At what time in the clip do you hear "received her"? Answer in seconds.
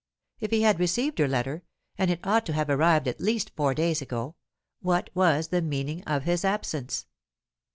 0.79-1.27